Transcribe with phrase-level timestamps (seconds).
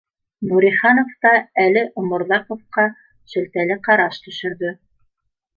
[0.51, 1.33] Нуриханов та
[1.65, 2.87] әле Оморҙаҡовҡа
[3.35, 4.77] шелтәле ҡараш төшөрҙө